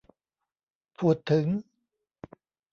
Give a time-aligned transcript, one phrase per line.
[0.97, 1.47] พูดถึง